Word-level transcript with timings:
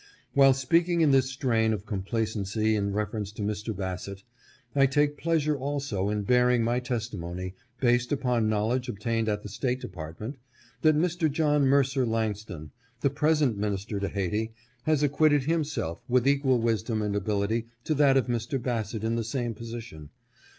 While 0.33 0.55
speaking 0.55 1.01
in 1.01 1.11
this 1.11 1.29
strain 1.29 1.73
of 1.73 1.85
complacency 1.85 2.75
in 2.75 2.91
reference 2.91 3.31
to 3.33 3.43
Mr. 3.43 3.77
Bassett, 3.77 4.23
I 4.75 4.87
take 4.87 5.15
pleasure 5.15 5.55
also 5.55 6.09
in 6.09 6.23
bearing 6.23 6.63
my 6.63 6.79
testimony, 6.79 7.53
based 7.79 8.11
upon 8.11 8.49
knowledge 8.49 8.89
obtained 8.89 9.29
at 9.29 9.43
the 9.43 9.47
State 9.49 9.79
Department, 9.79 10.39
that 10.81 10.97
Mr. 10.97 11.31
John 11.31 11.67
Mercer 11.67 12.03
Langston, 12.07 12.71
the 13.01 13.11
present 13.11 13.59
minister 13.59 13.99
to 13.99 14.07
Hayti, 14.09 14.53
has 14.87 15.03
acquitted 15.03 15.43
himself 15.43 16.01
with 16.09 16.27
equal 16.27 16.59
wisdom 16.59 17.03
and 17.03 17.15
ability 17.15 17.67
to 17.83 17.93
that 17.93 18.17
of 18.17 18.25
Mr. 18.25 18.59
Bas 18.59 18.89
sett 18.89 19.03
in 19.03 19.15
the 19.17 19.23
same 19.23 19.53
position. 19.53 20.09